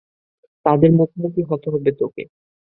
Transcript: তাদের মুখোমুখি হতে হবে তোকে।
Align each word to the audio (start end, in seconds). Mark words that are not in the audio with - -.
তাদের 0.65 0.91
মুখোমুখি 0.97 1.41
হতে 1.49 1.67
হবে 1.73 1.91
তোকে। 1.99 2.23